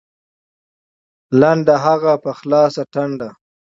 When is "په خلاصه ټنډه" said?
2.23-3.29